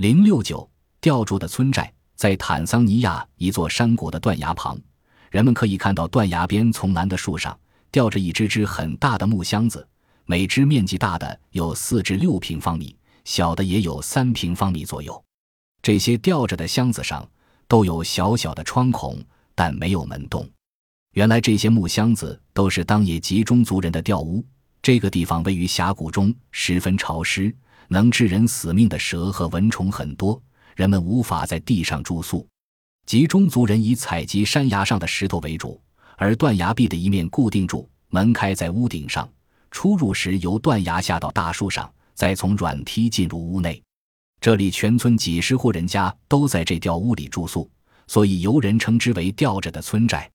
[0.00, 0.66] 零六九
[0.98, 4.80] 吊住的村寨在坦桑尼亚一座山谷的断崖旁，
[5.30, 7.54] 人们可以看到断崖边丛兰的树上
[7.90, 9.86] 吊着一只只很大的木箱子，
[10.24, 15.22] 每只面积大的有四至六平方米，小的也有三平方米左右。
[15.82, 17.28] 这些吊着的箱子上
[17.68, 19.22] 都有小小的窗孔，
[19.54, 20.48] 但没有门洞。
[21.12, 24.42] 原来这些木箱子都是当野集中族人的吊屋。
[24.80, 27.54] 这个地方位于峡谷中，十分潮湿。
[27.92, 30.40] 能致人死命的蛇和蚊虫很多，
[30.76, 32.46] 人们无法在地上住宿。
[33.04, 35.80] 集中族人以采集山崖上的石头为主，
[36.16, 39.28] 而断崖壁的一面固定住，门开在屋顶上。
[39.72, 43.82] 出入时由断崖下到大树上，再从软梯进入屋内。
[44.40, 47.68] 这里全村几十户人家都在这吊屋里住宿，
[48.06, 50.30] 所以游人称之为“吊着的村寨”。